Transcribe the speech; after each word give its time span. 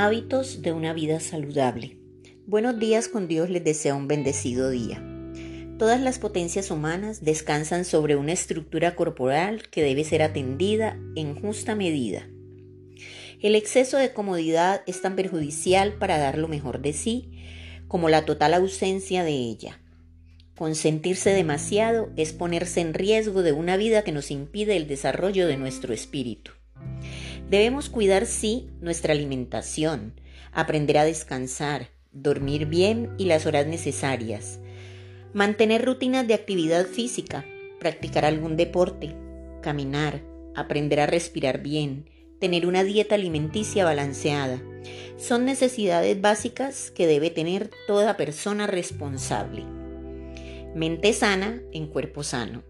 Hábitos 0.00 0.62
de 0.62 0.70
una 0.70 0.92
vida 0.92 1.18
saludable. 1.18 1.98
Buenos 2.46 2.78
días 2.78 3.08
con 3.08 3.26
Dios 3.26 3.50
les 3.50 3.64
desea 3.64 3.96
un 3.96 4.06
bendecido 4.06 4.70
día. 4.70 5.02
Todas 5.76 6.00
las 6.00 6.20
potencias 6.20 6.70
humanas 6.70 7.24
descansan 7.24 7.84
sobre 7.84 8.14
una 8.14 8.30
estructura 8.30 8.94
corporal 8.94 9.68
que 9.70 9.82
debe 9.82 10.04
ser 10.04 10.22
atendida 10.22 10.96
en 11.16 11.34
justa 11.34 11.74
medida. 11.74 12.28
El 13.42 13.56
exceso 13.56 13.96
de 13.96 14.12
comodidad 14.12 14.82
es 14.86 15.02
tan 15.02 15.16
perjudicial 15.16 15.94
para 15.94 16.16
dar 16.16 16.38
lo 16.38 16.46
mejor 16.46 16.80
de 16.80 16.92
sí 16.92 17.32
como 17.88 18.08
la 18.08 18.24
total 18.24 18.54
ausencia 18.54 19.24
de 19.24 19.32
ella. 19.32 19.80
Consentirse 20.56 21.30
demasiado 21.30 22.10
es 22.16 22.32
ponerse 22.32 22.82
en 22.82 22.94
riesgo 22.94 23.42
de 23.42 23.50
una 23.50 23.76
vida 23.76 24.02
que 24.02 24.12
nos 24.12 24.30
impide 24.30 24.76
el 24.76 24.86
desarrollo 24.86 25.48
de 25.48 25.56
nuestro 25.56 25.92
espíritu. 25.92 26.52
Debemos 27.50 27.88
cuidar, 27.88 28.26
sí, 28.26 28.68
nuestra 28.80 29.14
alimentación, 29.14 30.12
aprender 30.52 30.98
a 30.98 31.04
descansar, 31.04 31.88
dormir 32.12 32.66
bien 32.66 33.14
y 33.16 33.24
las 33.24 33.46
horas 33.46 33.66
necesarias, 33.66 34.60
mantener 35.32 35.82
rutinas 35.84 36.26
de 36.26 36.34
actividad 36.34 36.84
física, 36.84 37.46
practicar 37.80 38.26
algún 38.26 38.56
deporte, 38.56 39.14
caminar, 39.62 40.22
aprender 40.54 41.00
a 41.00 41.06
respirar 41.06 41.62
bien, 41.62 42.10
tener 42.38 42.66
una 42.66 42.84
dieta 42.84 43.14
alimenticia 43.14 43.84
balanceada. 43.84 44.62
Son 45.16 45.46
necesidades 45.46 46.20
básicas 46.20 46.90
que 46.90 47.06
debe 47.06 47.30
tener 47.30 47.70
toda 47.86 48.18
persona 48.18 48.66
responsable. 48.66 49.64
Mente 50.74 51.14
sana 51.14 51.62
en 51.72 51.86
cuerpo 51.86 52.22
sano. 52.22 52.62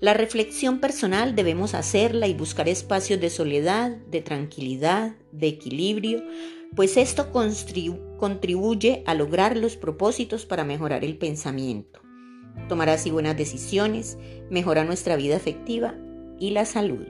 La 0.00 0.12
reflexión 0.12 0.80
personal 0.80 1.34
debemos 1.34 1.74
hacerla 1.74 2.26
y 2.26 2.34
buscar 2.34 2.68
espacios 2.68 3.20
de 3.20 3.30
soledad, 3.30 3.90
de 3.90 4.20
tranquilidad, 4.20 5.14
de 5.32 5.48
equilibrio, 5.48 6.22
pues 6.74 6.96
esto 6.96 7.30
contribuye 7.32 9.02
a 9.06 9.14
lograr 9.14 9.56
los 9.56 9.76
propósitos 9.76 10.44
para 10.44 10.64
mejorar 10.64 11.04
el 11.04 11.16
pensamiento. 11.16 12.00
Tomar 12.68 12.88
así 12.88 13.10
buenas 13.10 13.36
decisiones, 13.36 14.18
mejora 14.50 14.84
nuestra 14.84 15.16
vida 15.16 15.36
afectiva 15.36 15.94
y 16.38 16.50
la 16.50 16.64
salud. 16.64 17.06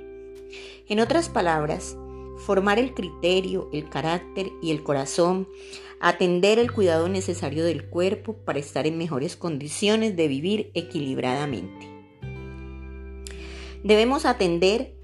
En 0.89 1.01
otras 1.01 1.29
palabras, 1.29 1.97
formar 2.37 2.79
el 2.79 2.95
criterio, 2.95 3.71
el 3.73 3.89
carácter 3.89 4.51
y 4.63 4.71
el 4.71 4.83
corazón, 4.83 5.49
atender 6.01 6.59
el 6.59 6.73
cuidado 6.73 7.09
necesario 7.09 7.65
del 7.65 7.89
cuerpo 7.89 8.37
para 8.45 8.59
estar 8.59 8.87
en 8.87 8.99
mejores 8.99 9.37
condiciones 9.37 10.17
de 10.17 10.29
vivir 10.29 10.71
equilibradamente. 10.75 11.94
Debemos 13.85 14.25
atender 14.25 14.95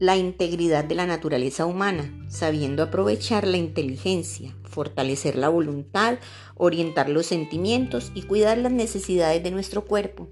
la 0.00 0.16
integridad 0.16 0.84
de 0.84 0.96
la 0.96 1.06
naturaleza 1.06 1.64
humana, 1.64 2.12
sabiendo 2.28 2.82
aprovechar 2.82 3.46
la 3.46 3.56
inteligencia, 3.56 4.52
fortalecer 4.64 5.36
la 5.36 5.48
voluntad, 5.48 6.18
orientar 6.56 7.08
los 7.08 7.26
sentimientos 7.26 8.10
y 8.16 8.22
cuidar 8.22 8.58
las 8.58 8.72
necesidades 8.72 9.44
de 9.44 9.52
nuestro 9.52 9.84
cuerpo. 9.84 10.26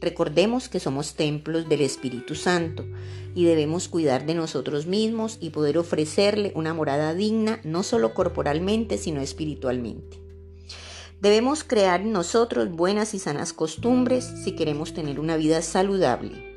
Recordemos 0.00 0.68
que 0.68 0.78
somos 0.78 1.14
templos 1.14 1.68
del 1.68 1.80
Espíritu 1.80 2.36
Santo 2.36 2.86
y 3.34 3.46
debemos 3.46 3.88
cuidar 3.88 4.26
de 4.26 4.34
nosotros 4.34 4.86
mismos 4.86 5.36
y 5.40 5.50
poder 5.50 5.76
ofrecerle 5.76 6.52
una 6.54 6.72
morada 6.72 7.14
digna 7.14 7.58
no 7.64 7.82
solo 7.82 8.14
corporalmente, 8.14 8.96
sino 8.96 9.20
espiritualmente. 9.22 10.20
Debemos 11.20 11.64
crear 11.64 12.02
en 12.02 12.12
nosotros 12.12 12.70
buenas 12.70 13.12
y 13.12 13.18
sanas 13.18 13.52
costumbres 13.52 14.24
si 14.44 14.52
queremos 14.52 14.94
tener 14.94 15.18
una 15.18 15.36
vida 15.36 15.62
saludable. 15.62 16.49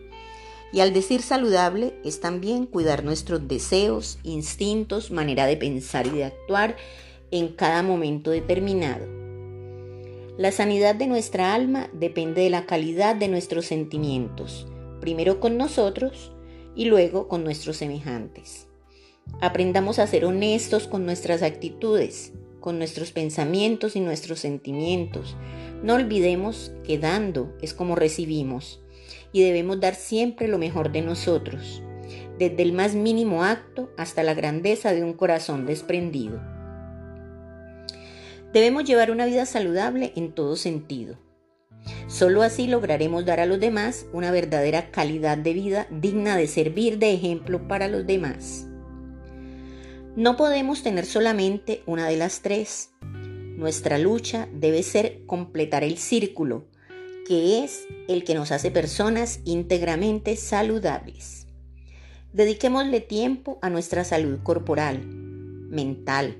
Y 0.73 0.79
al 0.79 0.91
decir 0.91 1.21
saludable 1.21 1.93
es 2.03 2.19
también 2.19 2.65
cuidar 2.65 3.03
nuestros 3.03 3.47
deseos, 3.47 4.17
instintos, 4.23 5.11
manera 5.11 5.45
de 5.45 5.55
pensar 5.55 6.07
y 6.07 6.09
de 6.09 6.25
actuar 6.25 6.75
en 7.29 7.49
cada 7.49 7.83
momento 7.83 8.31
determinado. 8.31 9.05
La 10.35 10.51
sanidad 10.51 10.95
de 10.95 11.05
nuestra 11.05 11.53
alma 11.53 11.91
depende 11.93 12.41
de 12.41 12.49
la 12.49 12.65
calidad 12.65 13.15
de 13.15 13.27
nuestros 13.27 13.67
sentimientos, 13.67 14.65
primero 14.99 15.39
con 15.39 15.57
nosotros 15.57 16.31
y 16.75 16.85
luego 16.85 17.27
con 17.27 17.43
nuestros 17.43 17.77
semejantes. 17.77 18.67
Aprendamos 19.41 19.99
a 19.99 20.07
ser 20.07 20.25
honestos 20.25 20.87
con 20.87 21.05
nuestras 21.05 21.43
actitudes, 21.43 22.33
con 22.59 22.79
nuestros 22.79 23.11
pensamientos 23.11 23.95
y 23.95 23.99
nuestros 23.99 24.39
sentimientos. 24.39 25.35
No 25.83 25.93
olvidemos 25.93 26.71
que 26.83 26.97
dando 26.97 27.53
es 27.61 27.75
como 27.75 27.95
recibimos 27.95 28.82
y 29.33 29.43
debemos 29.43 29.81
dar 29.81 29.95
siempre 29.95 30.47
lo 30.47 30.57
mejor 30.57 30.91
de 30.91 31.01
nosotros, 31.01 31.83
desde 32.39 32.61
el 32.61 32.71
más 32.71 32.95
mínimo 32.95 33.43
acto 33.43 33.91
hasta 33.97 34.23
la 34.23 34.33
grandeza 34.33 34.93
de 34.93 35.03
un 35.03 35.13
corazón 35.13 35.65
desprendido. 35.65 36.41
Debemos 38.53 38.83
llevar 38.83 39.09
una 39.09 39.25
vida 39.25 39.45
saludable 39.45 40.13
en 40.15 40.31
todo 40.31 40.55
sentido. 40.55 41.17
Solo 42.07 42.43
así 42.43 42.67
lograremos 42.67 43.25
dar 43.25 43.39
a 43.39 43.45
los 43.47 43.59
demás 43.59 44.05
una 44.13 44.31
verdadera 44.31 44.91
calidad 44.91 45.37
de 45.37 45.53
vida 45.53 45.87
digna 45.89 46.37
de 46.37 46.47
servir 46.47 46.99
de 46.99 47.13
ejemplo 47.13 47.67
para 47.67 47.87
los 47.87 48.05
demás. 48.05 48.67
No 50.15 50.37
podemos 50.37 50.83
tener 50.83 51.07
solamente 51.07 51.81
una 51.87 52.07
de 52.07 52.17
las 52.17 52.41
tres. 52.41 52.91
Nuestra 53.57 53.97
lucha 53.97 54.47
debe 54.53 54.83
ser 54.83 55.25
completar 55.25 55.83
el 55.83 55.97
círculo, 55.97 56.67
que 57.27 57.63
es 57.63 57.87
el 58.07 58.23
que 58.23 58.35
nos 58.35 58.51
hace 58.51 58.71
personas 58.71 59.39
íntegramente 59.45 60.35
saludables. 60.35 61.47
Dediquémosle 62.33 62.99
tiempo 62.99 63.59
a 63.61 63.69
nuestra 63.69 64.03
salud 64.03 64.39
corporal, 64.43 65.05
mental, 65.05 66.37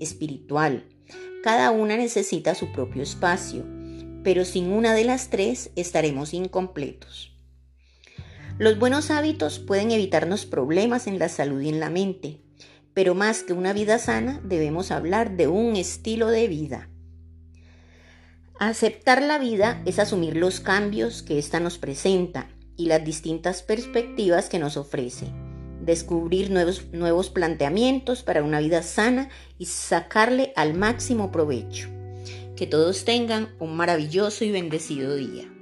espiritual. 0.00 0.84
Cada 1.42 1.70
una 1.70 1.96
necesita 1.96 2.54
su 2.54 2.72
propio 2.72 3.02
espacio, 3.02 3.64
pero 4.22 4.44
sin 4.44 4.72
una 4.72 4.94
de 4.94 5.04
las 5.04 5.28
tres 5.28 5.70
estaremos 5.76 6.34
incompletos. 6.34 7.32
Los 8.58 8.78
buenos 8.78 9.10
hábitos 9.10 9.58
pueden 9.58 9.90
evitarnos 9.90 10.46
problemas 10.46 11.06
en 11.06 11.18
la 11.18 11.28
salud 11.28 11.60
y 11.60 11.68
en 11.68 11.80
la 11.80 11.90
mente, 11.90 12.40
pero 12.94 13.14
más 13.14 13.42
que 13.42 13.52
una 13.52 13.72
vida 13.72 13.98
sana 13.98 14.40
debemos 14.44 14.90
hablar 14.90 15.36
de 15.36 15.48
un 15.48 15.76
estilo 15.76 16.28
de 16.28 16.48
vida. 16.48 16.88
Aceptar 18.58 19.20
la 19.20 19.38
vida 19.38 19.82
es 19.84 19.98
asumir 19.98 20.36
los 20.36 20.60
cambios 20.60 21.22
que 21.22 21.38
ésta 21.38 21.58
nos 21.58 21.78
presenta 21.78 22.48
y 22.76 22.86
las 22.86 23.04
distintas 23.04 23.62
perspectivas 23.62 24.48
que 24.48 24.60
nos 24.60 24.76
ofrece. 24.76 25.26
Descubrir 25.80 26.50
nuevos, 26.50 26.86
nuevos 26.92 27.30
planteamientos 27.30 28.22
para 28.22 28.44
una 28.44 28.60
vida 28.60 28.82
sana 28.82 29.28
y 29.58 29.66
sacarle 29.66 30.52
al 30.54 30.74
máximo 30.74 31.32
provecho. 31.32 31.88
Que 32.54 32.66
todos 32.68 33.04
tengan 33.04 33.54
un 33.58 33.76
maravilloso 33.76 34.44
y 34.44 34.52
bendecido 34.52 35.16
día. 35.16 35.53